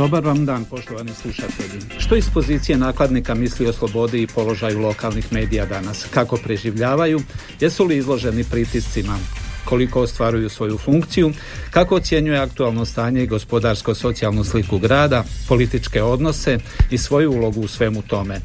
[0.00, 1.80] Dobar vam dan, poštovani slušatelji.
[1.98, 6.06] Što iz pozicije nakladnika misli o slobodi i položaju lokalnih medija danas?
[6.10, 7.20] Kako preživljavaju?
[7.60, 9.18] Jesu li izloženi pritiscima?
[9.64, 11.32] Koliko ostvaruju svoju funkciju?
[11.70, 16.58] Kako ocjenjuje aktualno stanje i gospodarsko-socijalnu sliku grada, političke odnose
[16.90, 18.40] i svoju ulogu u svemu tome?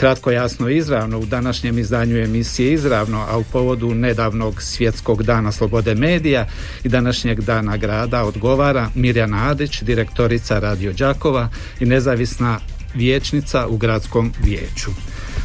[0.00, 5.94] Kratko, jasno izravno u današnjem izdanju emisije Izravno, a u povodu nedavnog svjetskog dana slobode
[5.94, 6.46] medija
[6.84, 11.48] i današnjeg dana grada odgovara Mirjana Adić, direktorica Radio Đakova
[11.80, 12.58] i nezavisna
[12.94, 14.90] vijećnica u gradskom vijeću.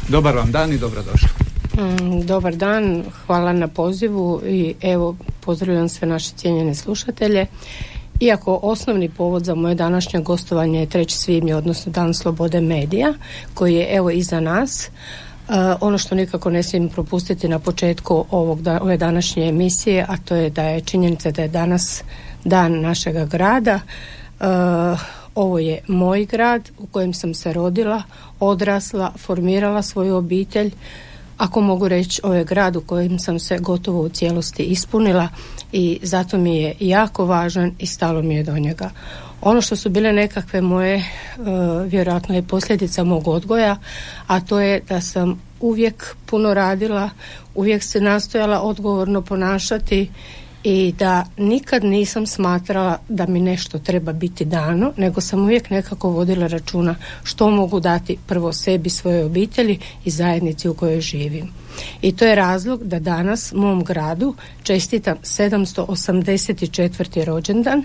[0.08, 1.28] Dobar vam dan i dobrodošli.
[1.74, 7.46] Mm, Dobar dan, hvala na pozivu i evo pozdravljam sve naše cijenjene slušatelje.
[8.20, 11.08] Iako osnovni povod za moje današnje gostovanje je 3.
[11.08, 13.14] svibnja, odnosno Dan slobode medija,
[13.54, 14.90] koji je evo iza nas,
[15.48, 20.16] Uh, ono što nikako ne smijem propustiti na početku ovog da, ove današnje emisije, a
[20.24, 22.02] to je da je činjenica da je danas
[22.44, 23.80] dan našega grada.
[24.40, 24.46] Uh,
[25.34, 28.02] ovo je moj grad u kojem sam se rodila,
[28.40, 30.70] odrasla, formirala svoju obitelj,
[31.38, 35.28] ako mogu reći, ovo je grad u kojem sam se gotovo u cijelosti ispunila
[35.72, 38.90] i zato mi je jako važan i stalo mi je do njega.
[39.40, 41.04] Ono što su bile nekakve moje, e,
[41.86, 43.76] vjerojatno je posljedica mog odgoja,
[44.26, 47.10] a to je da sam uvijek puno radila,
[47.54, 50.10] uvijek se nastojala odgovorno ponašati
[50.68, 56.08] i da nikad nisam smatrala da mi nešto treba biti dano, nego sam uvijek nekako
[56.08, 61.48] vodila računa što mogu dati prvo sebi, svojoj obitelji i zajednici u kojoj živim.
[62.02, 67.24] I to je razlog da danas mom gradu čestitam 784.
[67.24, 67.84] rođendan.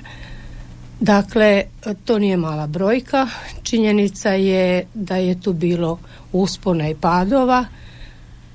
[0.99, 1.63] Dakle,
[2.05, 3.27] to nije mala brojka.
[3.63, 5.99] Činjenica je da je tu bilo
[6.31, 7.65] uspona i padova.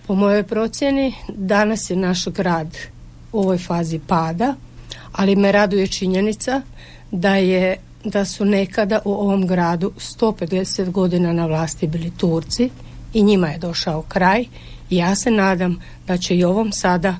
[0.06, 2.76] Po mojoj procjeni danas je naš grad
[3.36, 4.54] u ovoj fazi pada,
[5.12, 6.62] ali me raduje činjenica
[7.10, 12.70] da je da su nekada u ovom gradu 150 godina na vlasti bili Turci
[13.14, 14.44] i njima je došao kraj
[14.90, 17.16] i ja se nadam da će i ovom sada,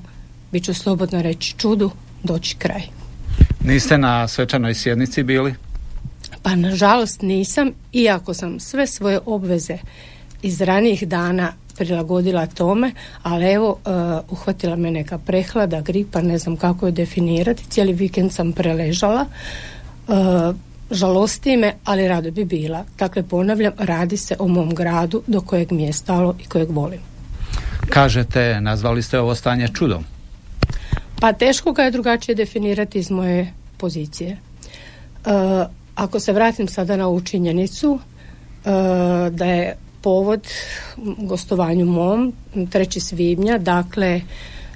[0.51, 1.91] bit ću slobodno reći čudu,
[2.23, 2.81] doći kraj.
[3.63, 5.55] Niste na svečanoj sjednici bili?
[6.43, 9.77] Pa nažalost nisam, iako sam sve svoje obveze
[10.47, 12.91] iz ranijih dana prilagodila tome,
[13.23, 18.33] ali evo uh, uhvatila me neka prehlada, gripa, ne znam kako je definirati, cijeli vikend
[18.33, 19.25] sam preležala.
[20.07, 20.55] Uh,
[20.91, 22.85] žalosti me, ali rado bi bila.
[22.97, 26.99] Dakle, ponavljam, radi se o mom gradu do kojeg mi je stalo i kojeg volim.
[27.89, 30.03] Kažete, nazvali ste ovo stanje čudom.
[31.19, 34.29] Pa teško ga je drugačije definirati iz moje pozicije.
[34.31, 34.37] E,
[35.95, 38.69] ako se vratim sada na ovu činjenicu e,
[39.29, 39.75] da je
[40.07, 40.47] povod
[41.17, 42.99] gostovanju mom 3.
[42.99, 44.21] svibnja, dakle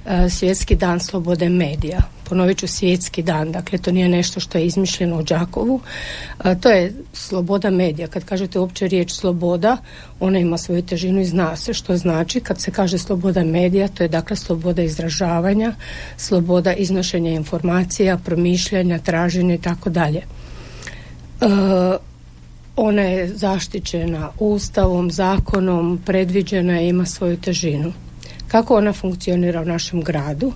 [0.06, 2.02] e, svjetski dan slobode medija.
[2.28, 5.80] Ponovit ću svjetski dan, dakle to nije nešto što je izmišljeno u Đakovu.
[6.44, 8.08] E, to je sloboda medija.
[8.08, 9.76] Kad kažete uopće riječ sloboda,
[10.20, 12.40] ona ima svoju težinu i zna se što znači.
[12.40, 15.74] Kad se kaže sloboda medija, to je dakle sloboda izražavanja,
[16.16, 20.22] sloboda iznošenja informacija, promišljanja, traženja i tako dalje.
[22.76, 27.92] Ona je zaštićena ustavom, zakonom, predviđena i ima svoju težinu.
[28.48, 30.52] Kako ona funkcionira u našem gradu?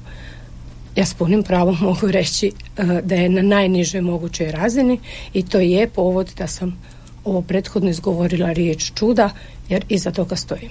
[0.97, 5.01] Ja s punim pravom mogu reći e, da je na najnižoj mogućoj razini
[5.33, 6.79] i to je povod da sam
[7.25, 9.31] ovo prethodno izgovorila riječ čuda
[9.69, 10.71] jer iza toga stojim.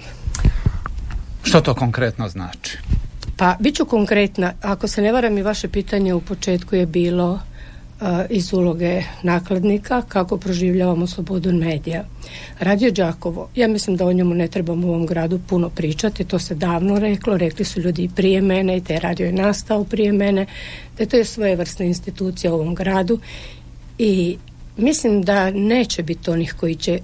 [1.44, 2.78] Što to konkretno znači?
[3.38, 4.54] Pa, bit ću konkretna.
[4.62, 7.40] Ako se ne varam i vaše pitanje u početku je bilo
[8.30, 12.06] iz uloge nakladnika kako proživljavamo slobodu medija.
[12.60, 16.40] Radio Đakovo, ja mislim da o njemu ne trebamo u ovom gradu puno pričati, to
[16.40, 20.12] se davno reklo, rekli su ljudi i prije mene i taj radio je nastao prije
[20.12, 20.46] mene,
[20.98, 23.20] da to je svojevrsna institucija u ovom gradu
[23.98, 24.38] i
[24.78, 27.00] mislim da neće biti onih koji će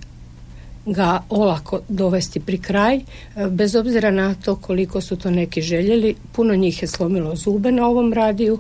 [0.86, 3.02] ga olako dovesti pri kraj, e,
[3.50, 7.88] bez obzira na to koliko su to neki željeli, puno njih je slomilo zube na
[7.88, 8.60] ovom radiju,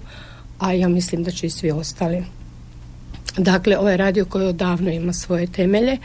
[0.62, 2.24] a ja mislim da će i svi ostali.
[3.38, 5.98] Dakle, ovaj radio koji odavno ima svoje temelje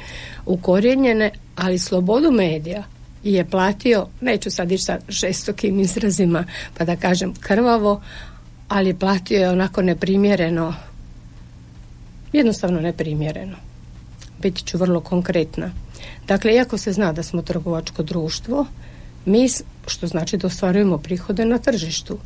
[0.47, 2.82] ukorijenjene, ali slobodu medija
[3.25, 6.44] je platio, neću sad ići sa žestokim izrazima,
[6.79, 8.03] pa da kažem krvavo,
[8.69, 10.75] ali platio je onako neprimjereno,
[12.32, 13.56] jednostavno neprimjereno.
[14.43, 15.70] Biti ću vrlo konkretna.
[16.29, 18.67] Dakle, iako se zna da smo trgovačko društvo,
[19.25, 19.49] mi,
[19.87, 22.19] što znači da ostvarujemo prihode na tržištu,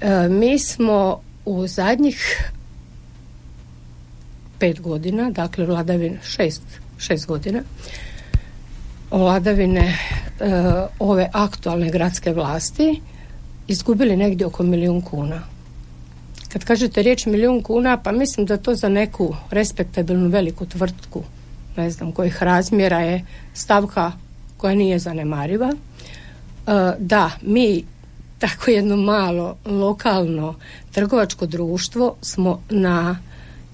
[0.00, 2.50] e, mi smo u zadnjih
[4.58, 6.62] pet godina, dakle vladavine šest,
[6.98, 7.62] šest godina,
[9.10, 9.96] vladavine e,
[10.98, 13.00] ove aktualne gradske vlasti
[13.68, 15.42] izgubili negdje oko milijun kuna.
[16.48, 21.22] Kad kažete riječ milijun kuna, pa mislim da to za neku respektabilnu veliku tvrtku,
[21.76, 23.24] ne znam kojih razmjera je
[23.54, 24.12] stavka
[24.56, 25.72] koja nije zanemariva.
[25.72, 27.84] E, da, mi
[28.38, 30.54] tako jedno malo lokalno
[30.92, 33.18] trgovačko društvo smo na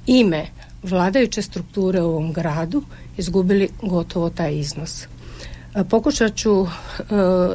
[0.06, 0.46] ime
[0.82, 2.82] vladajuće strukture u ovom gradu
[3.16, 5.06] izgubili gotovo taj iznos.
[5.74, 6.66] E, pokušat ću e,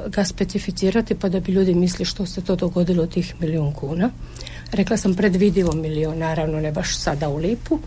[0.08, 4.10] ga specificirati pa da bi ljudi misli što se to dogodilo od tih milijun kuna.
[4.72, 7.80] Rekla sam predvidivo milijon, naravno ne baš sada u lipu.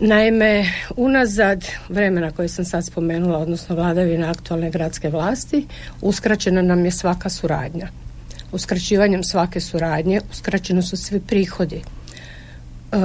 [0.00, 5.66] Naime, unazad vremena koje sam sad spomenula, odnosno vladavina aktualne gradske vlasti,
[6.00, 7.88] uskraćena nam je svaka suradnja.
[8.54, 11.76] Uskraćivanjem svake suradnje uskraćeni su svi prihodi.
[11.76, 12.96] E,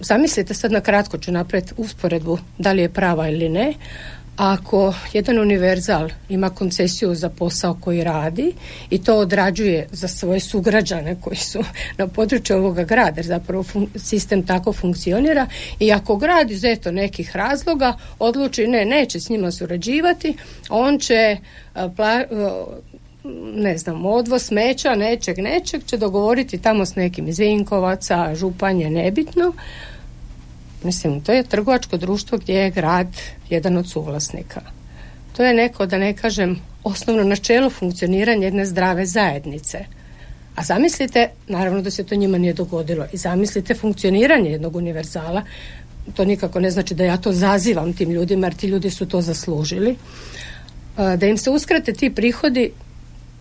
[0.00, 3.74] zamislite sad na kratko ću napraviti usporedbu da li je prava ili ne,
[4.36, 8.52] ako jedan univerzal ima koncesiju za posao koji radi
[8.90, 11.64] i to odrađuje za svoje sugrađane koji su
[11.98, 13.64] na području ovoga grada, jer zapravo
[13.96, 15.46] sistem tako funkcionira
[15.78, 20.36] i ako grad iz eto nekih razloga odluči ne, neće s njima surađivati,
[20.68, 21.36] on će
[23.54, 29.52] ne znam, odvoz smeća, nečeg, nečeg će dogovoriti tamo s nekim iz Vinkovaca, Županje, nebitno,
[30.84, 33.08] Mislim, to je trgovačko društvo gdje je grad
[33.50, 34.60] jedan od suvlasnika.
[35.36, 39.84] To je neko, da ne kažem, osnovno načelo funkcioniranja jedne zdrave zajednice.
[40.56, 45.42] A zamislite, naravno da se to njima nije dogodilo, i zamislite funkcioniranje jednog univerzala,
[46.14, 49.20] to nikako ne znači da ja to zazivam tim ljudima, jer ti ljudi su to
[49.20, 49.96] zaslužili,
[50.96, 52.70] da im se uskrate ti prihodi,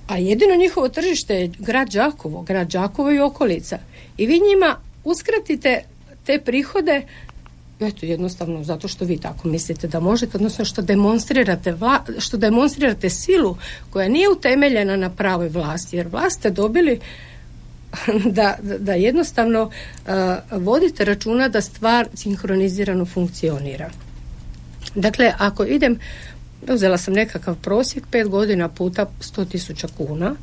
[0.10, 3.78] a jedino njihovo tržište je grad Đakovo, grad Đakovo i okolica.
[4.18, 5.84] I vi njima uskratite
[6.26, 7.02] te prihode
[7.80, 13.10] Eto, jednostavno zato što vi tako mislite da možete, odnosno što demonstrirate, vla, što demonstrirate
[13.10, 13.58] silu
[13.90, 17.00] koja nije utemeljena na pravoj vlasti, jer vlast ste dobili
[18.38, 20.14] da, da jednostavno uh,
[20.52, 23.90] vodite računa da stvar sinhronizirano funkcionira.
[24.96, 26.00] Dakle, ako idem,
[26.68, 30.36] uzela sam nekakav prosjek, pet godina puta 100.000 kuna,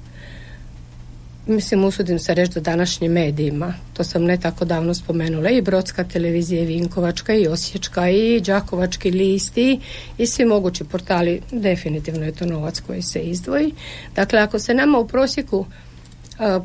[1.46, 6.04] mislim usudim se reći da današnjim medijima, to sam ne tako davno spomenula, i Brodska
[6.04, 9.80] televizija, i Vinkovačka, i Osječka, i Đakovački listi
[10.18, 13.72] i svi mogući portali, definitivno je to novac koji se izdvoji.
[14.14, 15.66] Dakle, ako se nama u prosjeku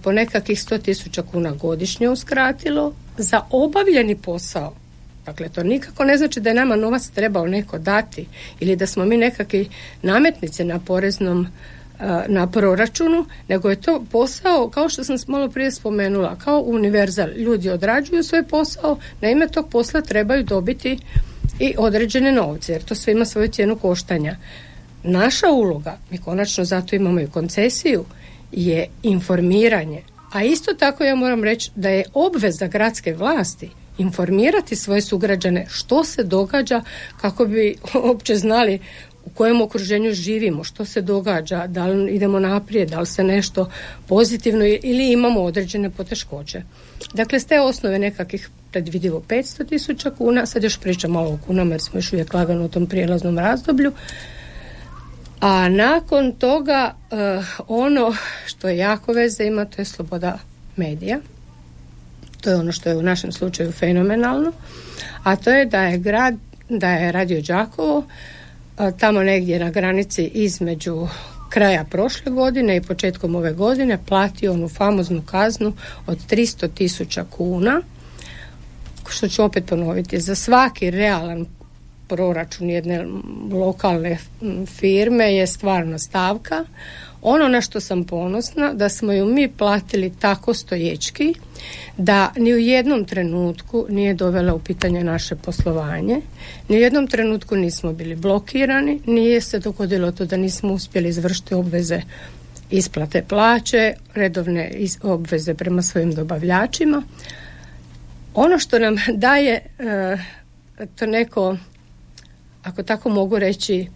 [0.04, 4.74] po nekakvih 100.000 kuna godišnje uskratilo za obavljeni posao,
[5.32, 8.26] Dakle, to nikako ne znači da je nama novac trebao neko dati
[8.60, 9.70] ili da smo mi nekakvi
[10.02, 11.48] nametnice na poreznom
[12.28, 17.30] na proračunu, nego je to posao, kao što sam malo prije spomenula, kao univerzal.
[17.36, 20.98] Ljudi odrađuju svoj posao, na ime tog posla trebaju dobiti
[21.60, 24.36] i određene novce, jer to sve ima svoju cijenu koštanja.
[25.04, 28.06] Naša uloga, mi konačno zato imamo i koncesiju,
[28.52, 30.02] je informiranje.
[30.34, 33.70] A isto tako ja moram reći da je obveza gradske vlasti
[34.02, 36.82] informirati svoje sugrađane što se događa
[37.22, 38.80] kako bi uopće znali
[39.26, 43.70] u kojem okruženju živimo, što se događa, da li idemo naprijed, da li se nešto
[44.08, 46.62] pozitivno ili imamo određene poteškoće.
[47.14, 51.74] Dakle, s te osnove nekakvih predvidivo 500 tisuća kuna, sad još pričam malo o kunama
[51.74, 53.92] jer smo još uvijek lagano u tom prijelaznom razdoblju,
[55.40, 57.18] a nakon toga uh,
[57.68, 58.16] ono
[58.46, 60.40] što je jako veze ima, to je sloboda
[60.76, 61.20] medija.
[62.42, 64.52] To je ono što je u našem slučaju fenomenalno,
[65.24, 66.36] a to je da je grad,
[66.70, 68.04] da je Radio Đakovo
[69.00, 71.08] tamo negdje na granici između
[71.50, 75.74] kraja prošle godine i početkom ove godine platio onu famoznu kaznu
[76.08, 77.82] od 300 tisuća kuna
[79.10, 80.20] što ću opet ponoviti.
[80.20, 81.46] Za svaki realan
[82.08, 83.06] proračun jedne
[83.52, 84.18] lokalne
[84.80, 86.66] firme je stvarno stavka
[87.22, 91.34] ono na što sam ponosna da smo ju mi platili tako stoječki
[91.98, 96.22] da ni u jednom trenutku nije dovela u pitanje naše poslovanje,
[96.70, 101.54] ni u jednom trenutku nismo bili blokirani, nije se dogodilo to da nismo uspjeli izvršiti
[101.54, 102.02] obveze
[102.70, 107.04] isplate plaće, redovne obveze prema svojim dobavljačima.
[108.34, 108.96] Ono što nam
[109.28, 110.18] daje e,
[110.96, 111.58] to neko,
[112.64, 113.88] ako tako mogu reći, e,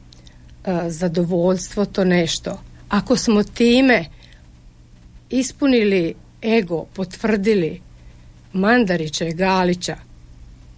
[0.90, 4.06] zadovoljstvo, to nešto ako smo time
[5.30, 6.14] ispunili
[6.44, 7.82] ego, potvrdili
[8.54, 9.96] Mandarića i Galića,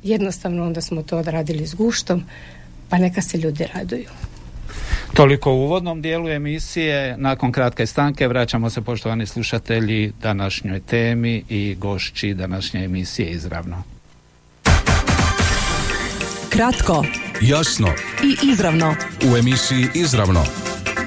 [0.04, 2.24] jednostavno onda smo to odradili s guštom,
[2.90, 4.10] pa neka se ljudi raduju.
[5.14, 7.18] Toliko u uvodnom dijelu emisije.
[7.18, 13.84] Nakon kratke stanke vraćamo se poštovani slušatelji današnjoj temi i gošći današnje emisije izravno.
[16.50, 17.06] Kratko,
[17.42, 17.88] Jasno
[18.24, 18.96] i izravno.
[19.32, 20.44] u emisiji Izravno.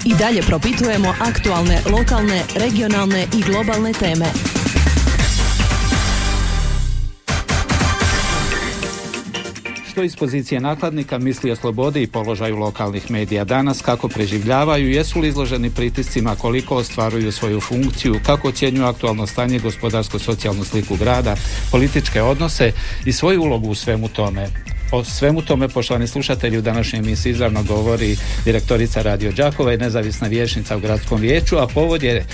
[0.04, 4.26] I dalje propitujemo aktualne, lokalne, regionalne i globalne teme.
[9.90, 15.20] Što iz pozicije nakladnika misli o slobodi i položaju lokalnih medija danas, kako preživljavaju, jesu
[15.20, 21.36] li izloženi pritiscima, koliko ostvaruju svoju funkciju, kako ocjenjuju aktualno stanje, gospodarsko-socijalnu sliku grada,
[21.70, 22.72] političke odnose
[23.04, 24.48] i svoju ulogu u svemu tome.
[24.92, 30.28] O svemu tome, poštovani slušatelji, u današnjoj emisiji izravno govori direktorica Radio Đakova i nezavisna
[30.28, 32.26] vijećnica u gradskom vijeću, a povod je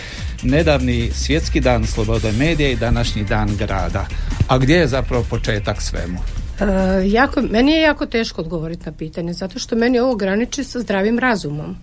[0.42, 4.06] nedavni svjetski dan slobode medija i današnji dan grada.
[4.48, 6.18] A gdje je zapravo početak svemu?
[6.60, 6.64] E,
[7.08, 11.18] jako, meni je jako teško odgovoriti na pitanje, zato što meni ovo graniči sa zdravim
[11.18, 11.76] razumom.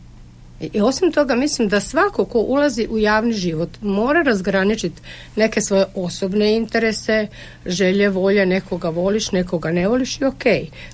[0.73, 5.01] I, osim toga mislim da svako ko ulazi u javni život mora razgraničiti
[5.35, 7.27] neke svoje osobne interese,
[7.65, 10.43] želje, volje, nekoga voliš, nekoga ne voliš i ok.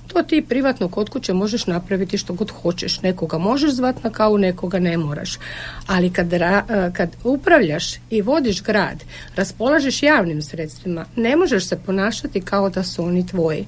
[0.06, 3.02] To ti privatno kod kuće možeš napraviti što god hoćeš.
[3.02, 5.38] Nekoga možeš zvat na kavu, nekoga ne moraš.
[5.86, 9.04] Ali kad, ra- e, kad upravljaš i vodiš grad,
[9.36, 13.66] raspolažeš javnim sredstvima, ne možeš se ponašati kao da su oni tvoji.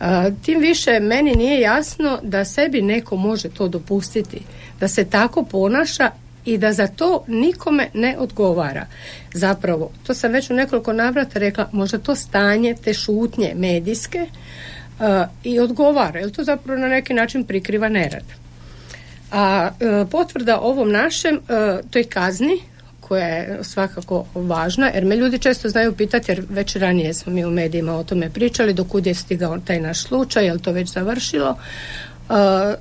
[0.00, 4.40] E, tim više meni nije jasno da sebi neko može to dopustiti,
[4.80, 6.10] da se tako ponaša
[6.44, 8.86] i da za to nikome ne odgovara.
[9.34, 15.06] Zapravo, to sam već u nekoliko navrata rekla, možda to stanje te šutnje medijske uh,
[15.44, 18.24] i odgovara, jer to zapravo na neki način prikriva nerad.
[19.32, 22.60] A uh, potvrda ovom našem uh, toj kazni
[23.08, 27.44] koja je svakako važna, jer me ljudi često znaju pitati, jer već ranije smo mi
[27.44, 31.50] u medijima o tome pričali, dokud je stigao taj naš slučaj, je to već završilo,
[31.50, 31.56] uh,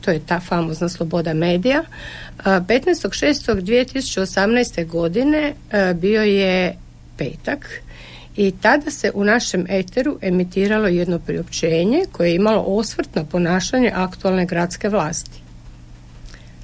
[0.00, 1.82] to je ta famozna sloboda medija.
[2.44, 4.86] 15.6.2018.
[4.86, 5.56] godine uh,
[5.96, 6.76] bio je
[7.18, 7.81] petak
[8.36, 13.92] i tada se u našem eteru emitiralo jedno priopćenje koje je imalo osvrt na ponašanje
[13.94, 15.42] aktualne gradske vlasti.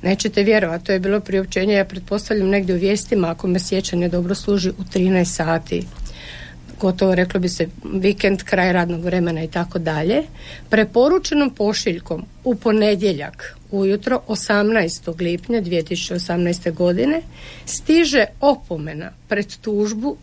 [0.03, 4.35] Nećete vjerovati, to je bilo priopćenje, ja pretpostavljam negdje u vijestima, ako me sjećanje dobro
[4.35, 5.87] služi, u 13 sati
[6.81, 10.23] gotovo reklo bi se vikend, kraj radnog vremena i tako dalje,
[10.71, 15.21] preporučenom pošiljkom u ponedjeljak ujutro 18.
[15.21, 16.75] lipnja 2018.
[16.75, 17.23] godine
[17.65, 20.17] stiže opomena pred tužbu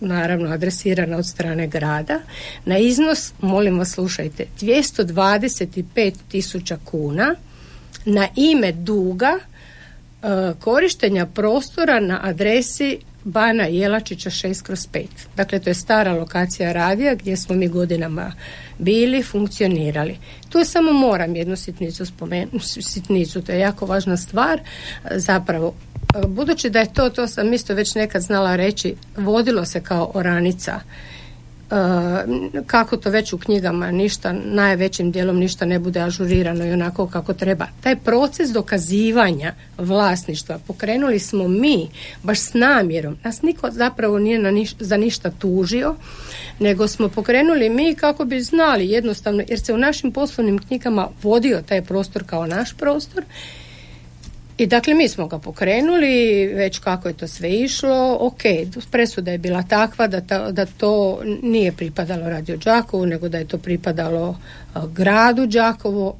[0.00, 2.20] naravno adresirana od strane grada.
[2.64, 7.34] Na iznos, molim vas slušajte, 225 tisuća kuna
[8.04, 10.26] na ime duga e,
[10.60, 15.06] korištenja prostora na adresi Bana Jelačića 6 kroz 5.
[15.36, 18.32] Dakle, to je stara lokacija radija gdje smo mi godinama
[18.78, 20.18] bili, funkcionirali.
[20.48, 24.60] Tu samo moram jednu sitnicu spomenuti, sitnicu, to je jako važna stvar.
[25.10, 25.74] Zapravo,
[26.28, 30.80] budući da je to, to sam isto već nekad znala reći, vodilo se kao oranica
[32.66, 37.34] kako to već u knjigama ništa, najvećim dijelom ništa ne bude ažurirano i onako kako
[37.34, 37.66] treba.
[37.80, 41.88] Taj proces dokazivanja vlasništva pokrenuli smo mi,
[42.22, 43.16] baš s namjerom.
[43.24, 45.94] Nas niko zapravo nije na niš, za ništa tužio,
[46.58, 51.62] nego smo pokrenuli mi kako bi znali jednostavno, jer se u našim poslovnim knjigama vodio
[51.68, 53.24] taj prostor kao naš prostor
[54.60, 58.42] i dakle mi smo ga pokrenuli, već kako je to sve išlo, ok,
[58.90, 63.48] presuda je bila takva da, ta, da to nije pripadalo Radio Đakovu, nego da je
[63.48, 64.38] to pripadalo
[64.74, 66.16] a, gradu Đakovo,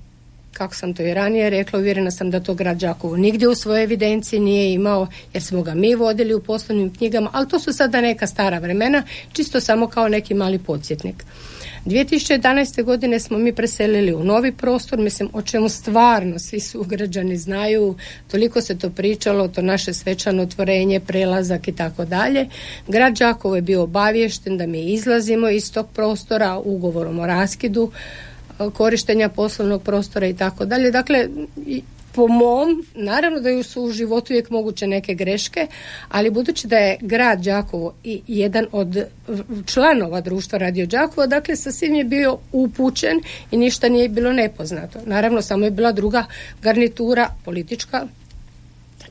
[0.53, 3.85] kako sam to i ranije rekla, uvjerena sam da to grad Đakovo nigdje u svojoj
[3.85, 8.01] evidenciji nije imao, jer smo ga mi vodili u poslovnim knjigama, ali to su sada
[8.01, 11.25] neka stara vremena, čisto samo kao neki mali podsjetnik.
[11.87, 12.85] 2011.
[12.85, 17.95] godine smo mi preselili u novi prostor, mislim o čemu stvarno svi sugrađani znaju,
[18.31, 22.49] toliko se to pričalo, to naše svečano otvorenje, prelazak i tako dalje.
[22.89, 27.91] Grad Đakovo je bio obaviješten da mi izlazimo iz tog prostora ugovorom o raskidu
[28.73, 30.91] korištenja poslovnog prostora i tako dalje.
[30.91, 31.29] Dakle,
[32.13, 35.67] po mom, naravno da su u životu uvijek moguće neke greške,
[36.09, 39.05] ali budući da je grad Đakovo i jedan od
[39.67, 44.99] članova društva Radio Đakovo, dakle sa svim je bio upućen i ništa nije bilo nepoznato.
[45.07, 46.25] Naravno, samo je bila druga
[46.63, 48.07] garnitura politička,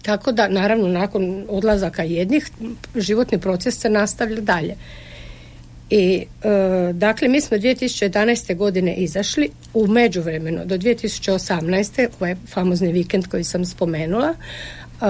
[0.01, 2.51] tako da naravno nakon odlazaka jednih
[2.95, 4.75] životni proces se nastavlja dalje.
[5.89, 8.55] I e, dakle mi smo 2011.
[8.55, 12.07] godine izašli u međuvremenu do 2018.
[12.19, 15.05] ovaj famozni vikend koji sam spomenula e,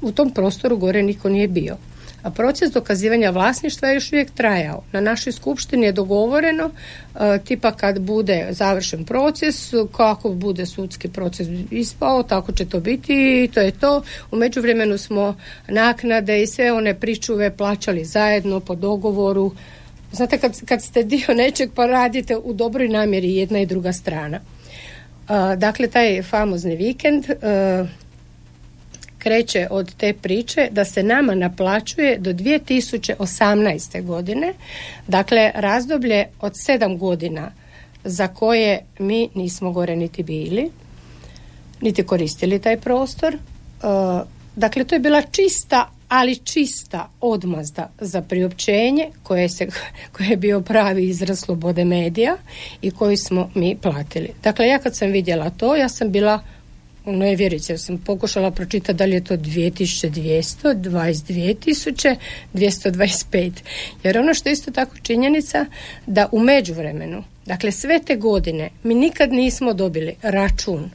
[0.00, 1.76] u tom prostoru gore niko nije bio.
[2.24, 4.82] A proces dokazivanja vlasništva je još uvijek trajao.
[4.92, 11.48] Na našoj skupštini je dogovoreno e, tipa kad bude završen proces, kako bude sudski proces
[11.70, 14.02] ispao, tako će to biti i to je to.
[14.30, 15.36] U međuvremenu smo
[15.68, 19.52] naknade i sve one pričuve plaćali zajedno po dogovoru.
[20.12, 24.36] Znate, kad, kad ste dio nečeg pa radite u dobroj namjeri jedna i druga strana.
[24.36, 27.84] E, dakle, taj famozni vikend e,
[29.24, 34.02] kreće od te priče da se nama naplaćuje do 2018.
[34.02, 34.54] godine,
[35.08, 37.52] dakle razdoblje od sedam godina
[38.04, 40.70] za koje mi nismo gore niti bili,
[41.80, 43.34] niti koristili taj prostor.
[43.34, 43.38] E,
[44.56, 49.68] dakle, to je bila čista, ali čista odmazda za priopćenje koje, se,
[50.16, 52.36] koje je bio pravi izraz slobode medija
[52.82, 54.30] i koji smo mi platili.
[54.42, 56.40] Dakle, ja kad sam vidjela to, ja sam bila
[57.36, 62.16] vjerice, ja sam pokušala pročitati da li je to 2200, 22
[62.54, 63.52] 225.
[64.02, 65.66] Jer ono što je isto tako činjenica
[66.06, 70.90] da u međuvremenu, dakle sve te godine, mi nikad nismo dobili račun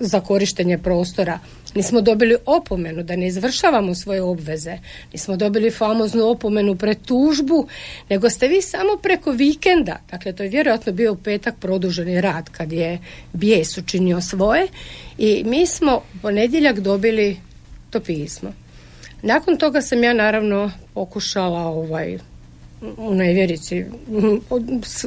[0.00, 1.38] za, korištenje prostora.
[1.74, 4.78] Nismo dobili opomenu da ne izvršavamo svoje obveze.
[5.12, 7.66] Nismo dobili famoznu opomenu pred tužbu,
[8.08, 12.72] nego ste vi samo preko vikenda, dakle to je vjerojatno bio petak produženi rad kad
[12.72, 12.98] je
[13.32, 14.66] bijes učinio svoje
[15.18, 17.36] i mi smo ponedjeljak dobili
[17.90, 18.52] to pismo.
[19.22, 22.18] Nakon toga sam ja naravno pokušala ovaj
[22.96, 23.84] u nevjerici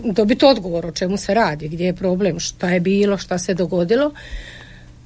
[0.04, 4.12] dobiti odgovor o čemu se radi, gdje je problem, šta je bilo, šta se dogodilo.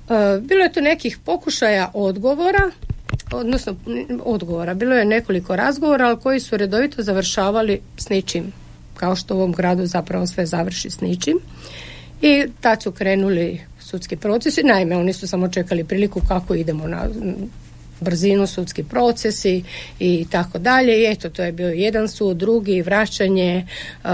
[0.10, 2.72] E, bilo je tu nekih pokušaja odgovora,
[3.32, 3.76] odnosno
[4.24, 4.74] odgovora.
[4.74, 8.52] Bilo je nekoliko razgovora, ali koji su redovito završavali s ničim.
[8.96, 11.40] Kao što u ovom gradu zapravo sve završi s ničim.
[12.22, 14.64] I tad su krenuli sudski procesi.
[14.64, 17.08] Naime, oni su samo čekali priliku kako idemo na
[18.00, 19.64] brzinu sudski procesi
[20.00, 21.00] i tako dalje.
[21.00, 23.68] I eto to je bio jedan sud, drugi vraćanje
[24.04, 24.10] uh,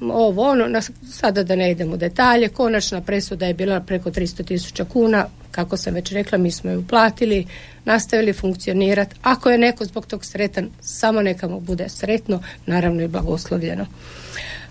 [0.00, 0.80] ovo ono,
[1.12, 5.26] sada da ne idemo u detalje konačna presuda je bila preko 300 tisuća kuna.
[5.50, 7.46] Kako sam već rekla mi smo ju platili
[7.84, 13.08] nastavili funkcionirati ako je neko zbog tog sretan samo neka mu bude sretno naravno i
[13.08, 13.86] blagoslovljeno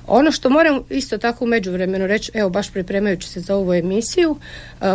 [0.08, 4.32] ono što moram isto tako u međuvremenu reći, evo baš pripremajući se za ovu emisiju,
[4.32, 4.38] uh,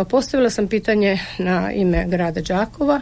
[0.09, 3.01] postavila sam pitanje na ime grada Đakova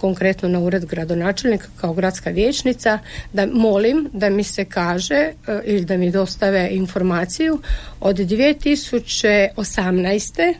[0.00, 2.98] konkretno na ured gradonačelnika kao gradska vijećnica
[3.32, 5.32] da molim da mi se kaže e,
[5.64, 7.60] ili da mi dostave informaciju
[8.00, 10.54] od 2018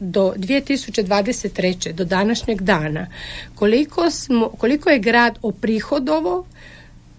[0.00, 1.92] do 2023.
[1.92, 3.06] do današnjeg dana
[3.54, 6.46] koliko, smo, koliko je grad oprihodovo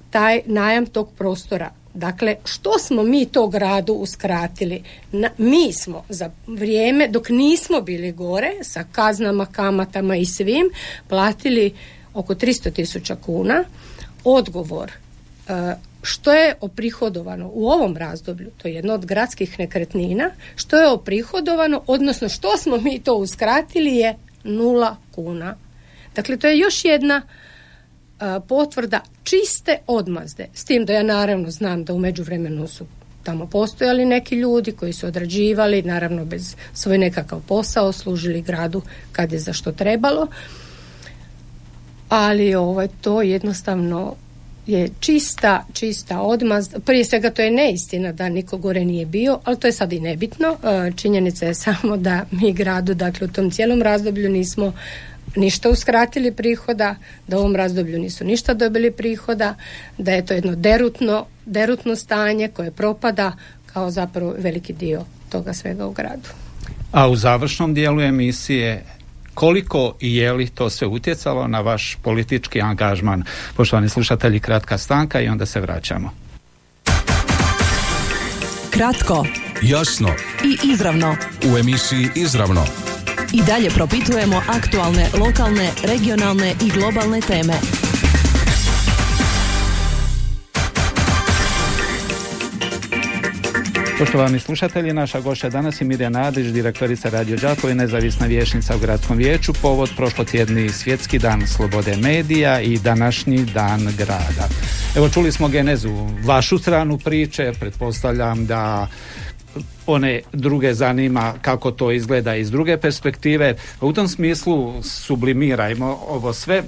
[0.10, 4.84] taj najam tog prostora Dakle, što smo mi to gradu uskratili?
[5.12, 10.70] Na, mi smo za vrijeme dok nismo bili gore sa kaznama, kamatama i svim
[11.08, 11.74] platili
[12.14, 13.64] oko 300 tisuća kuna.
[14.24, 20.78] Odgovor e, što je oprihodovano u ovom razdoblju, to je jedno od gradskih nekretnina, što
[20.78, 25.56] je oprihodovano, odnosno što smo mi to uskratili je nula kuna.
[26.16, 27.22] Dakle, to je još jedna
[28.48, 30.48] potvrda čiste odmazde.
[30.54, 32.86] S tim da ja naravno znam da u međuvremenu su
[33.24, 39.32] tamo postojali neki ljudi koji su odrađivali, naravno bez svoj nekakav posao, služili gradu kad
[39.32, 40.28] je za što trebalo.
[42.10, 44.16] Ali ovaj, to jednostavno
[44.68, 46.70] je čista, čista odmaz.
[46.86, 50.00] Prije svega to je neistina da niko gore nije bio, ali to je sad i
[50.00, 50.58] nebitno.
[50.96, 54.74] Činjenica je samo da mi gradu, dakle u tom cijelom razdoblju nismo
[55.36, 56.96] ništa uskratili prihoda,
[57.28, 59.56] da u ovom razdoblju nisu ništa dobili prihoda,
[59.98, 63.32] da je to jedno derutno, derutno stanje koje propada
[63.74, 66.30] kao zapravo veliki dio toga svega u gradu.
[66.92, 68.84] A u završnom dijelu emisije
[69.34, 73.24] koliko i je li to sve utjecalo na vaš politički angažman?
[73.56, 76.12] Poštovani slušatelji, kratka stanka i onda se vraćamo.
[78.70, 79.26] Kratko,
[79.62, 80.10] jasno
[80.44, 81.16] i izravno.
[81.54, 82.66] U emisiji Izravno
[83.36, 87.54] i dalje propitujemo aktualne, lokalne, regionalne i globalne teme.
[94.00, 98.80] Poštovani slušatelji, naša gošća danas je Mirjana Adić, direktorica Radio Đakovo i nezavisna vječnica u
[98.80, 104.48] Gradskom vijeću, povod prošlotjedni svjetski dan slobode medija i današnji dan grada.
[104.96, 108.88] Evo čuli smo genezu vašu stranu priče, pretpostavljam da
[109.88, 113.56] one druge zanima kako to izgleda iz druge perspektive.
[113.82, 116.58] U tom smislu sublimirajmo ovo sve.
[116.58, 116.64] E,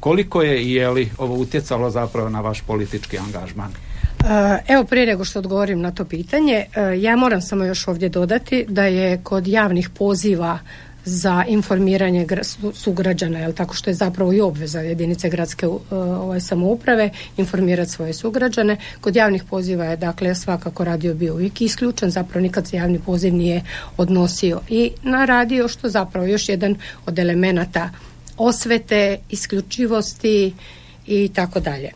[0.00, 3.70] koliko je i je li ovo utjecalo zapravo na vaš politički angažman?
[3.70, 8.08] E, evo prije nego što odgovorim na to pitanje, e, ja moram samo još ovdje
[8.08, 10.58] dodati da je kod javnih poziva
[11.08, 12.26] za informiranje
[12.74, 18.76] sugrađana, jel tako što je zapravo i obveza jedinice gradske ovaj, samouprave informirati svoje sugrađane.
[19.00, 23.34] Kod javnih poziva je dakle svakako radio bio uvijek isključen, zapravo nikad se javni poziv
[23.34, 23.62] nije
[23.96, 27.90] odnosio i na radio što zapravo još jedan od elemenata
[28.36, 30.54] osvete, isključivosti
[31.06, 31.90] i tako dalje.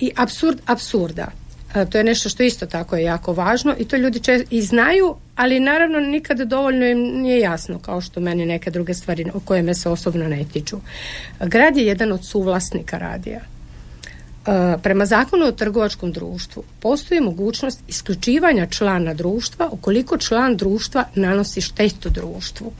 [0.00, 1.26] I absurd absurda.
[1.74, 4.62] E, to je nešto što isto tako je jako važno i to ljudi če i
[4.62, 9.40] znaju, ali naravno nikada dovoljno im nije jasno kao što meni neke druge stvari o
[9.40, 10.76] koje me se osobno ne tiču.
[11.40, 13.40] Grad je jedan od suvlasnika radija.
[13.40, 21.60] E, prema zakonu o trgovačkom društvu postoji mogućnost isključivanja člana društva ukoliko član društva nanosi
[21.60, 22.72] štetu društvu.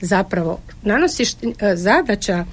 [0.00, 2.44] Zapravo, nanosi e, zadaća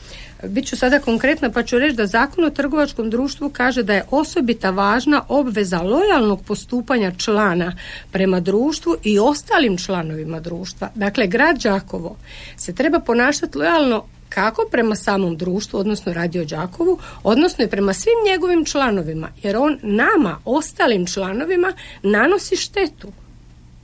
[0.44, 4.06] Bit ću sada konkretna pa ću reći da zakon o trgovačkom društvu kaže da je
[4.12, 7.78] osobita važna obveza lojalnog postupanja člana
[8.12, 10.90] prema društvu i ostalim članovima društva.
[10.96, 12.16] Dakle, grad Đakovo
[12.58, 18.32] se treba ponašati lojalno kako prema samom društvu, odnosno radio Đakovu, odnosno i prema svim
[18.32, 21.74] njegovim članovima, jer on nama, ostalim članovima,
[22.04, 23.08] nanosi štetu.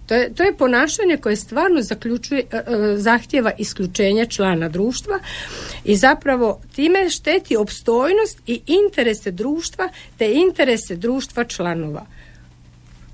[0.08, 5.20] To je, to je ponašanje koje stvarno zaključuje, e, e, zahtjeva isključenje člana društva
[5.84, 12.06] i zapravo time šteti opstojnost i interese društva te interese društva članova.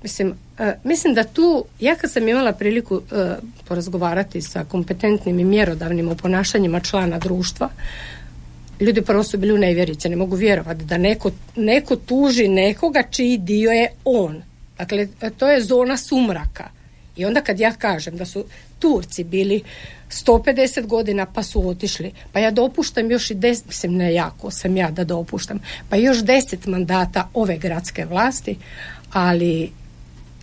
[0.02, 3.02] Mislim, e, mislim da tu, ja kad sam imala priliku
[3.68, 7.68] porazgovarati sa kompetentnim i mjerodavnim ponašanjima člana društva,
[8.80, 13.38] ljudi prvo su bili u nevjerice, ne mogu vjerovati da neko, neko tuži nekoga čiji
[13.38, 14.42] dio je on.
[14.78, 16.83] Dakle, to je zona sumraka.
[17.16, 18.44] I onda kad ja kažem da su
[18.78, 19.62] Turci bili
[20.10, 24.76] 150 godina pa su otišli, pa ja dopuštam još i deset, mislim ne jako sam
[24.76, 28.56] ja da dopuštam, pa još deset mandata ove gradske vlasti,
[29.12, 29.72] ali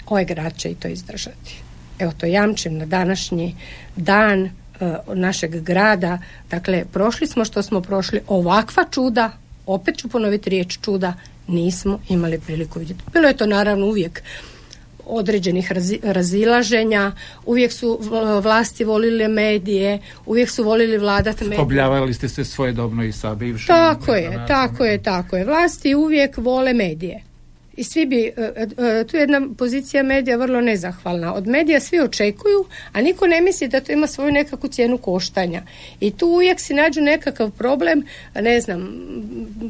[0.06, 1.62] ovaj grad će i to izdržati.
[2.00, 3.56] Evo to jamčim na današnji
[3.96, 6.20] dan uh, našeg grada.
[6.50, 9.32] Dakle, prošli smo što smo prošli ovakva čuda,
[9.66, 11.14] opet ću ponoviti riječ čuda,
[11.48, 13.04] nismo imali priliku vidjeti.
[13.14, 14.24] Bilo je to naravno uvijek
[15.12, 15.72] određenih
[16.04, 17.12] razilaženja,
[17.46, 18.00] uvijek su
[18.42, 21.62] vlasti volile medije, uvijek su volili vladati medije.
[21.62, 23.68] Obljavali ste se svojedobno i sa bivšim.
[23.68, 25.46] Tako je, tako je, tako je.
[25.46, 27.31] Vlasti uvijek vole medije
[27.78, 31.34] i svi bi, e, e, tu je jedna pozicija medija vrlo nezahvalna.
[31.34, 35.62] Od medija svi očekuju, a niko ne misli da to ima svoju nekakvu cijenu koštanja.
[36.00, 38.04] I tu uvijek si nađu nekakav problem,
[38.36, 39.02] ne znam,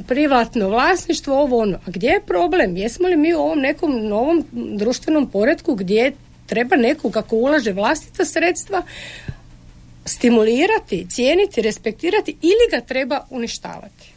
[0.08, 1.78] privatno vlasništvo, ovo ono.
[1.78, 2.78] A gdje je problem?
[2.78, 6.12] Jesmo li mi u ovom nekom novom društvenom poredku gdje
[6.46, 8.84] treba neko kako ulaže vlastita sredstva
[10.06, 14.11] stimulirati, cijeniti, respektirati ili ga treba uništavati?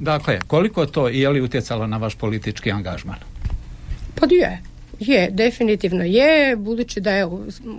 [0.00, 3.18] Dakle, koliko to je li utjecalo na vaš politički angažman?
[4.14, 4.62] Pa je.
[5.00, 7.26] Je, definitivno je, budući da je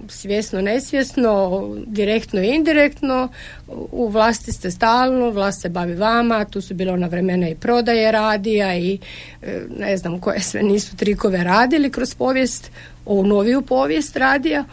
[0.07, 3.29] svjesno, nesvjesno, direktno i indirektno,
[3.67, 8.11] u vlasti ste stalno, vlast se bavi vama, tu su bilo na vremena i prodaje
[8.11, 8.99] radija i
[9.41, 12.71] e, ne znam koje sve nisu trikove radili kroz povijest,
[13.05, 14.65] ovu noviju povijest radija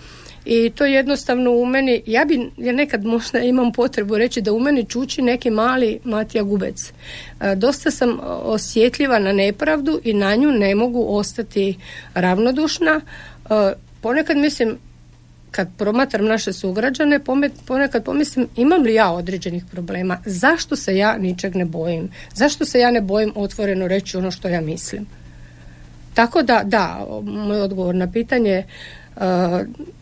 [0.51, 4.61] i to jednostavno u meni, ja bi, ja nekad možda imam potrebu reći da u
[4.61, 6.93] meni čuči neki mali Matija Gubec.
[7.41, 11.79] E, dosta sam osjetljiva na nepravdu i na nju ne mogu ostati
[12.15, 13.01] ravnodušna.
[13.01, 14.79] E, ponekad mislim,
[15.51, 17.21] kad promatram naše sugrađane,
[17.67, 22.79] ponekad pomislim imam li ja određenih problema, zašto se ja ničeg ne bojim, zašto se
[22.79, 25.07] ja ne bojim otvoreno reći ono što ja mislim.
[26.15, 28.65] Tako da, da, moj odgovor na pitanje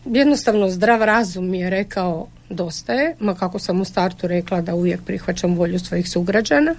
[0.05, 4.75] jednostavno zdrav razum mi je rekao dosta je, ma kako sam u startu rekla da
[4.75, 6.75] uvijek prihvaćam volju svojih sugrađana.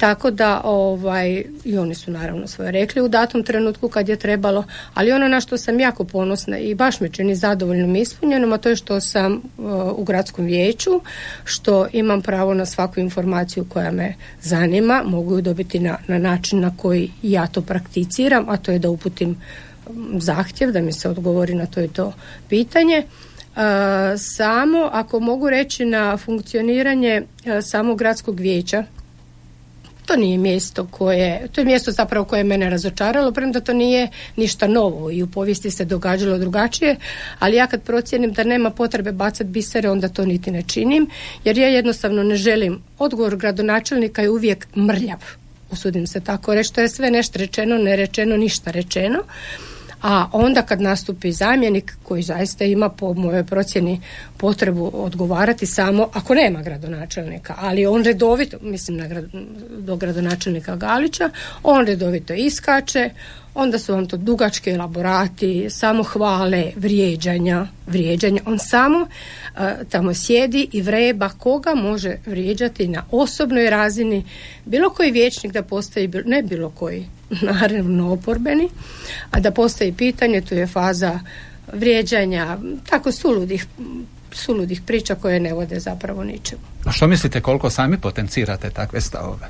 [0.00, 4.64] Tako da ovaj, i oni su naravno svoje rekli u datom trenutku kad je trebalo,
[4.94, 8.68] ali ono na što sam jako ponosna i baš me čini zadovoljnom ispunjenom, a to
[8.68, 9.42] je što sam uh,
[9.96, 11.00] u gradskom vijeću,
[11.44, 16.60] što imam pravo na svaku informaciju koja me zanima, mogu ju dobiti na, na način
[16.60, 19.36] na koji ja to prakticiram, a to je da uputim
[20.18, 22.12] zahtjev da mi se odgovori na to i to
[22.48, 22.96] pitanje.
[22.96, 23.04] E,
[24.16, 28.84] samo ako mogu reći na funkcioniranje e, samog gradskog vijeća
[30.10, 34.08] to nije mjesto koje, to je mjesto zapravo koje je mene razočaralo, premda to nije
[34.36, 36.96] ništa novo i u povijesti se događalo drugačije,
[37.38, 41.06] ali ja kad procijenim da nema potrebe bacati bisere, onda to niti ne činim,
[41.44, 45.22] jer ja jednostavno ne želim, odgovor gradonačelnika je uvijek mrljav,
[45.70, 49.18] usudim se tako reći, to je sve nešto rečeno, ne rečeno, ništa rečeno
[50.02, 54.00] a onda kad nastupi zamjenik koji zaista ima po mojoj procjeni
[54.36, 59.22] potrebu odgovarati samo ako nema gradonačelnika, ali on redovito, mislim na
[59.78, 61.30] do gradonačelnika Galića,
[61.62, 63.10] on redovito iskače,
[63.54, 68.42] onda su vam to dugački elaborati, samo hvale, vrijeđanja, vrijeđanja.
[68.46, 69.06] On samo
[69.56, 74.24] e, tamo sjedi i vreba koga može vrijeđati na osobnoj razini,
[74.64, 77.06] bilo koji vječnik da postoji, ne bilo koji,
[77.52, 78.68] naravno oporbeni,
[79.30, 81.20] a da postoji pitanje, tu je faza
[81.72, 82.58] vrijeđanja,
[82.90, 83.66] tako suludih
[84.32, 86.62] suludih priča koje ne vode zapravo ničemu.
[86.84, 89.48] A što mislite koliko sami potencirate takve stavove?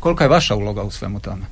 [0.00, 1.42] Kolika je vaša uloga u svemu tome?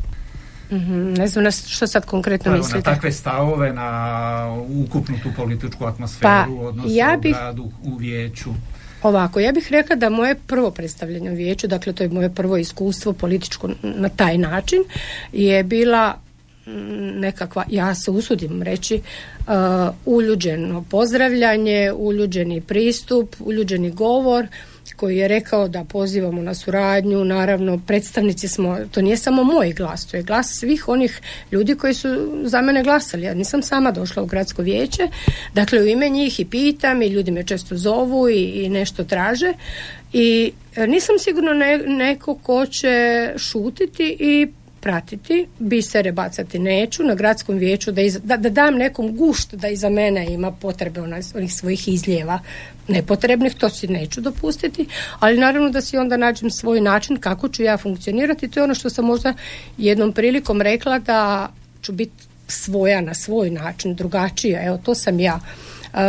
[0.70, 2.76] mm Ne znam na što sad konkretno mislite.
[2.78, 7.96] Na takve stavove, na ukupnu tu političku atmosferu, pa, odnosno ja bih, u gradu, u
[7.96, 8.50] vijeću.
[9.02, 12.56] Ovako, ja bih rekla da moje prvo predstavljanje u vijeću, dakle to je moje prvo
[12.56, 14.84] iskustvo političko na taj način,
[15.32, 16.18] je bila
[17.14, 19.52] nekakva, ja se usudim reći, uh,
[20.06, 24.46] uljuđeno pozdravljanje, uljuđeni pristup, uljuđeni govor,
[24.96, 30.06] koji je rekao da pozivamo na suradnju, naravno predstavnici smo, to nije samo moj glas,
[30.06, 31.20] to je glas svih onih
[31.52, 32.08] ljudi koji su
[32.44, 33.22] za mene glasali.
[33.22, 35.08] Ja nisam sama došla u gradsko vijeće,
[35.54, 39.52] dakle u ime njih i pitam i ljudi me često zovu i, i nešto traže.
[40.12, 44.48] I e, nisam sigurno ne, neko ko će šutiti i
[44.82, 49.88] pratiti, bisere bacati neću na gradskom vijeću da, da, da, dam nekom gušt da iza
[49.88, 51.00] mene ima potrebe
[51.34, 52.40] onih svojih izljeva
[52.88, 54.86] nepotrebnih, to si neću dopustiti,
[55.18, 58.74] ali naravno da si onda nađem svoj način kako ću ja funkcionirati, to je ono
[58.74, 59.34] što sam možda
[59.78, 61.48] jednom prilikom rekla da
[61.82, 65.40] ću biti svoja na svoj način, drugačija, evo to sam ja.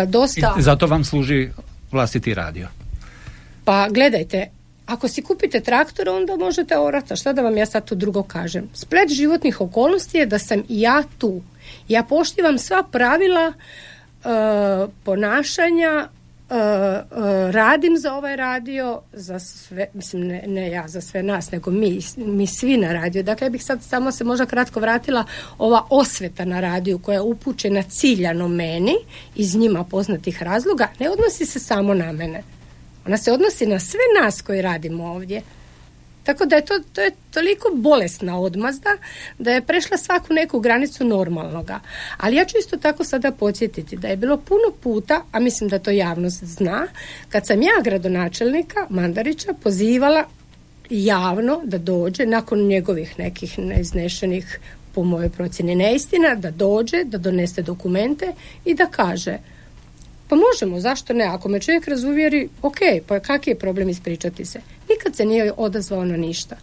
[0.07, 0.55] dosta...
[0.59, 1.49] I zato vam služi
[1.91, 2.67] vlastiti radio?
[3.65, 4.47] Pa gledajte,
[4.85, 7.15] ako si kupite traktor, onda možete orati.
[7.15, 8.69] Šta da vam ja sad tu drugo kažem?
[8.73, 11.41] Splet životnih okolnosti je da sam ja tu.
[11.87, 14.27] Ja poštivam sva pravila e,
[15.03, 16.07] ponašanja,
[16.49, 17.01] e, e,
[17.51, 21.99] radim za ovaj radio, za sve, mislim ne, ne, ja, za sve nas, nego mi,
[22.17, 23.23] mi svi na radio.
[23.23, 25.25] Dakle, ja bih sad samo se možda kratko vratila
[25.57, 28.95] ova osveta na radiju koja je upućena ciljano meni
[29.35, 32.43] iz njima poznatih razloga, ne odnosi se samo na mene
[33.07, 35.41] ona se odnosi na sve nas koji radimo ovdje.
[36.23, 38.89] Tako da je to, to je toliko bolesna odmazda
[39.39, 41.79] da je prešla svaku neku granicu normalnoga.
[42.17, 45.79] Ali ja ću isto tako sada podsjetiti da je bilo puno puta, a mislim da
[45.79, 46.87] to javnost zna,
[47.29, 50.23] kad sam ja gradonačelnika Mandarića pozivala
[50.89, 54.59] javno da dođe nakon njegovih nekih neiznešenih
[54.95, 58.33] po mojoj procjeni neistina, da dođe, da donese dokumente
[58.65, 59.37] i da kaže
[60.33, 61.25] pa možemo, zašto ne?
[61.25, 64.61] Ako me čovjek razuvjeri, ok, pa kak je problem ispričati se?
[64.89, 66.55] Nikad se nije odazvao na ništa.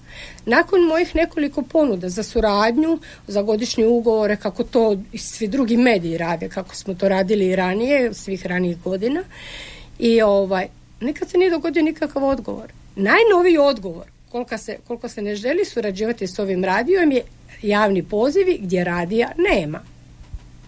[0.47, 6.19] Nakon mojih nekoliko ponuda za suradnju, za godišnje ugovore, kako to i svi drugi mediji
[6.19, 9.23] rade, kako smo to radili i ranije, svih ranijih godina,
[9.99, 10.67] i ovaj,
[11.01, 12.73] nikad se nije dogodio nikakav odgovor.
[12.97, 17.23] Najnoviji odgovor, koliko se, koliko se ne želi surađivati s ovim radijom, je
[17.63, 19.81] javni pozivi gdje radija nema.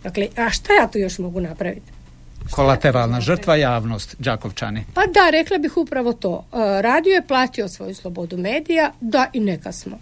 [0.03, 2.02] Dakle, a šta ja tu još mogu napraviti?
[2.51, 4.85] Kolateralna žrtva javnost, Đakovčani.
[4.95, 6.45] Pa da, rekla bih upravo to.
[6.53, 9.99] E, radio je platio svoju slobodu medija, da i neka smo.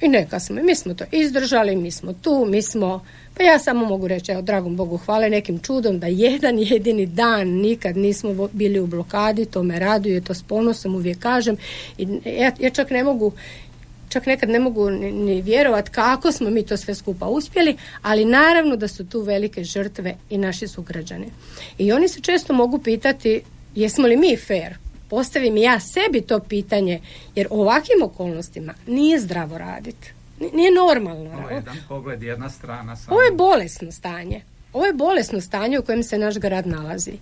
[0.00, 0.62] I neka smo.
[0.62, 3.04] Mi smo to izdržali, mi smo tu, mi smo...
[3.36, 7.48] Pa ja samo mogu reći, evo, dragom Bogu hvale nekim čudom da jedan jedini dan
[7.48, 11.56] nikad nismo bili u blokadi, to me raduje, to s ponosom uvijek kažem.
[11.98, 13.32] I ja, ja čak ne mogu
[14.10, 18.24] čak nekad ne mogu ni, ni vjerovat kako smo mi to sve skupa uspjeli, ali
[18.24, 21.26] naravno da su tu velike žrtve i naši sugrađani.
[21.78, 23.42] I oni se često mogu pitati
[23.74, 24.74] jesmo li mi fair?
[25.08, 27.00] Postavim ja sebi to pitanje,
[27.34, 30.12] jer u ovakvim okolnostima nije zdravo raditi.
[30.52, 31.30] Nije normalno.
[31.38, 32.96] Ovo je jedan pogled, jedna strana.
[33.08, 34.40] Ovo je bolesno stanje.
[34.72, 37.12] Ovo je bolesno stanje u kojem se naš grad nalazi.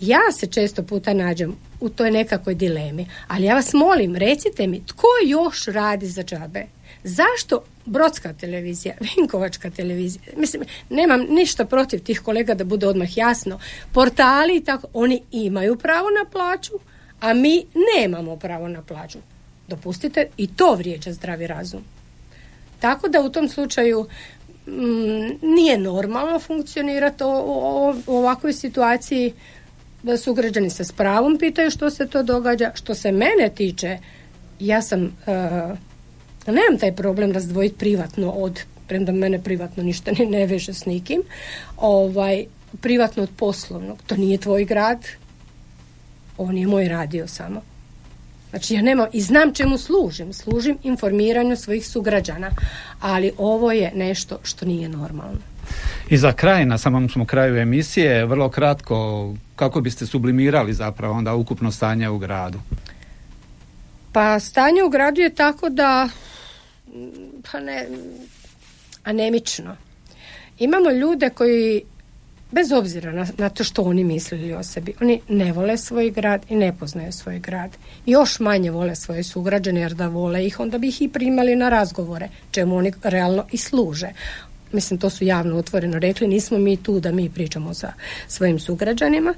[0.00, 4.86] Ja se često puta nađem u toj nekakvoj dilemi, ali ja vas molim, recite mi,
[4.86, 6.66] tko još radi za džabe?
[7.04, 13.60] Zašto Brodska televizija, Vinkovačka televizija, mislim, nemam ništa protiv tih kolega da bude odmah jasno,
[13.92, 16.72] portali i tako, oni imaju pravo na plaću,
[17.20, 17.66] a mi
[17.96, 19.18] nemamo pravo na plaću.
[19.68, 21.80] Dopustite, i to vrijeđa zdravi razum.
[22.80, 24.06] Tako da u tom slučaju
[24.66, 29.32] Mm, nije normalno funkcionirati u ovakvoj situaciji
[30.02, 32.70] da su građani se s pravom pitaju što se to događa.
[32.74, 33.98] Što se mene tiče,
[34.60, 35.78] ja sam uh,
[36.46, 41.22] nemam taj problem razdvojiti privatno od premda mene privatno ništa ne, ne veže s nikim,
[41.76, 42.44] ovaj,
[42.80, 44.02] privatno od poslovnog.
[44.06, 45.06] To nije tvoj grad,
[46.38, 47.62] ovo nije moj radio samo.
[48.50, 50.32] Znači ja nemam i znam čemu služim.
[50.32, 52.50] Služim informiranju svojih sugrađana.
[53.00, 55.38] Ali ovo je nešto što nije normalno.
[56.08, 61.34] I za kraj, na samom smo kraju emisije, vrlo kratko, kako biste sublimirali zapravo onda
[61.34, 62.58] ukupno stanje u gradu?
[64.12, 66.08] Pa stanje u gradu je tako da
[67.52, 67.88] pa ne,
[69.04, 69.76] anemično.
[70.58, 71.82] Imamo ljude koji
[72.50, 76.42] bez obzira na, na to što oni mislili o sebi, oni ne vole svoj grad
[76.48, 77.70] i ne poznaju svoj grad.
[78.06, 81.68] Još manje vole svoje sugrađane jer da vole ih, onda bi ih i primali na
[81.68, 84.08] razgovore, čemu oni realno i služe.
[84.72, 87.92] Mislim, to su javno otvoreno rekli, nismo mi tu da mi pričamo sa
[88.28, 89.34] svojim sugrađanima.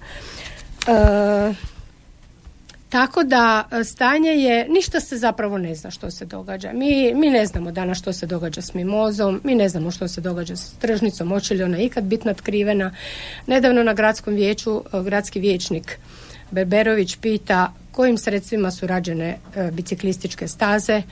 [0.87, 1.69] E,
[2.89, 6.73] tako da e, stanje je, ništa se zapravo ne zna što se događa.
[6.73, 10.21] Mi, mi ne znamo danas što se događa s mimozom, mi ne znamo što se
[10.21, 12.95] događa s tržnicom, hoće li ona ikad biti natkrivena.
[13.47, 15.99] Nedavno na gradskom vijeću e, gradski vijećnik
[16.51, 21.03] Berberović pita kojim sredstvima su rađene e, biciklističke staze.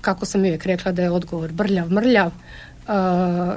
[0.00, 2.30] Kako sam uvijek rekla da je odgovor brljav, mrljav.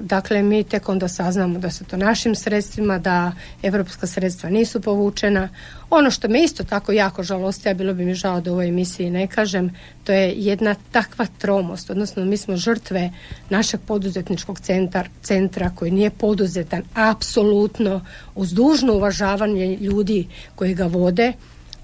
[0.01, 3.31] Dakle, mi tek onda saznamo da su to našim sredstvima, da
[3.63, 5.49] evropska sredstva nisu povučena.
[5.89, 8.67] Ono što me isto tako jako žalosti, a bilo bi mi žao da u ovoj
[8.67, 13.11] emisiji ne kažem, to je jedna takva tromost, odnosno mi smo žrtve
[13.49, 18.01] našeg poduzetničkog centar, centra koji nije poduzetan apsolutno
[18.35, 21.33] uz dužno uvažavanje ljudi koji ga vode,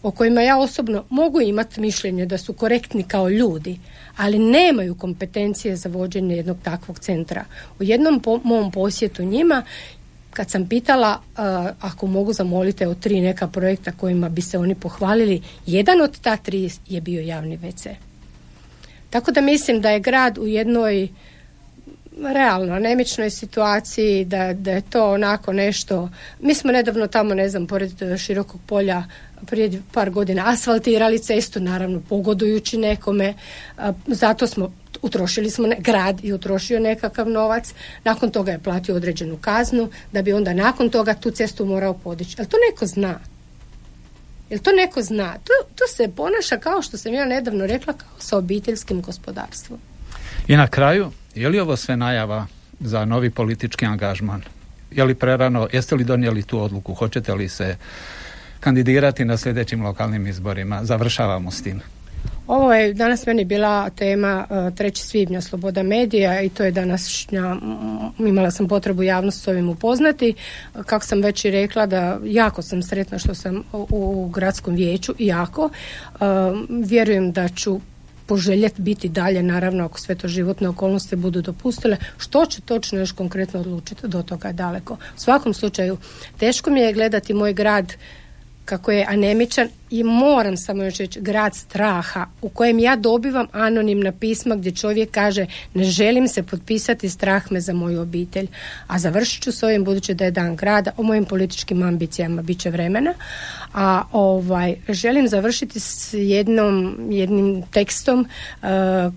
[0.03, 3.79] o kojima ja osobno mogu imati mišljenje da su korektni kao ljudi,
[4.17, 7.45] ali nemaju kompetencije za vođenje jednog takvog centra.
[7.79, 9.63] U jednom mom posjetu njima
[10.33, 11.43] kad sam pitala uh,
[11.81, 16.37] ako mogu zamoliti o tri neka projekta kojima bi se oni pohvalili, jedan od ta
[16.37, 17.89] tri je bio javni WC.
[19.09, 21.07] Tako da mislim da je grad u jednoj
[22.17, 26.09] realno anemičnoj situaciji, da, da je to onako nešto.
[26.39, 29.03] Mi smo nedavno tamo, ne znam, pored širokog polja
[29.45, 33.33] prije par godina asfaltirali cestu, naravno pogodujući nekome.
[34.07, 37.73] Zato smo utrošili smo grad i utrošio nekakav novac,
[38.03, 42.35] nakon toga je platio određenu kaznu, da bi onda nakon toga tu cestu morao podići.
[42.39, 43.19] Ali to neko zna.
[44.49, 45.33] Jel to neko zna?
[45.33, 49.79] To, to se ponaša kao što sam ja nedavno rekla, kao sa obiteljskim gospodarstvom.
[50.47, 52.47] I na kraju, je li ovo sve najava
[52.79, 54.41] za novi politički angažman?
[54.91, 56.93] Je li prerano, jeste li donijeli tu odluku?
[56.93, 57.75] Hoćete li se
[58.61, 60.85] kandidirati na sljedećim lokalnim izborima?
[60.85, 61.81] Završavamo s tim.
[62.47, 64.87] Ovo je danas meni bila tema 3.
[64.87, 67.55] E, svibnja Sloboda medija i to je današnja,
[68.19, 70.33] imala sam potrebu javnost s ovim upoznati.
[70.85, 75.69] Kako sam već i rekla da jako sam sretna što sam u, gradskom vijeću, jako.
[75.69, 76.17] E,
[76.69, 77.79] vjerujem da ću
[78.25, 83.11] poželjeti biti dalje, naravno ako sve to životne okolnosti budu dopustile, što ću točno još
[83.11, 84.93] konkretno odlučiti, do toga je daleko.
[84.93, 85.97] U svakom slučaju,
[86.39, 87.93] teško mi je gledati moj grad
[88.65, 94.11] kako je anemičan i moram samo još reći grad straha u kojem ja dobivam anonimna
[94.11, 98.47] pisma gdje čovjek kaže ne želim se potpisati strah me za moju obitelj.
[98.87, 102.59] A završit ću s ovim budući da je dan grada o mojim političkim ambicijama bit
[102.59, 103.13] će vremena.
[103.73, 108.19] A ovaj želim završiti s jednom jednim tekstom
[108.61, 108.67] uh,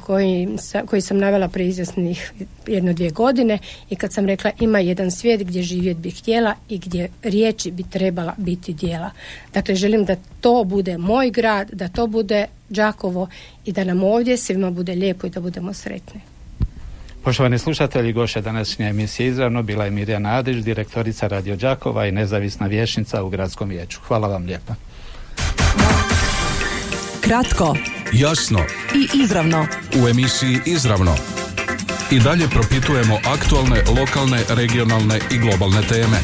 [0.07, 0.49] koji,
[0.87, 2.33] koji sam navela prije izvjesnih
[2.67, 3.59] jedno dvije godine
[3.91, 7.83] i kad sam rekla ima jedan svijet gdje živjeti bih htjela i gdje riječi bi
[7.91, 9.11] trebala biti dijela.
[9.55, 10.17] Dakle želim da
[10.65, 13.29] to bude moj grad, da to bude Đakovo
[13.65, 16.21] i da nam ovdje svima bude lijepo i da budemo sretni.
[17.25, 22.67] Poštovani slušatelji, goše današnje emisije izravno bila je Mirjana Adić, direktorica Radio Đakova i nezavisna
[22.67, 24.01] vješnica u Gradskom vijeću.
[24.01, 24.75] Hvala vam lijepa.
[27.21, 27.77] Kratko,
[28.13, 28.61] jasno
[28.95, 29.67] i izravno.
[30.03, 31.15] U emisiji Izravno
[32.11, 36.19] i dalje propitujemo aktualne, lokalne, regionalne i globalne teme.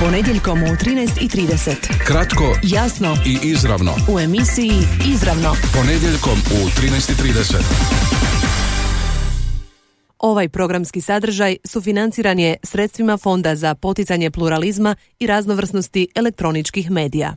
[0.00, 1.74] Ponedjeljkom u 13.30.
[2.06, 3.94] Kratko, jasno i izravno.
[4.14, 4.72] U emisiji
[5.14, 5.54] Izravno.
[5.74, 7.56] Ponedjeljkom u 13.30.
[10.18, 17.36] Ovaj programski sadržaj sufinanciran je sredstvima Fonda za poticanje pluralizma i raznovrsnosti elektroničkih medija.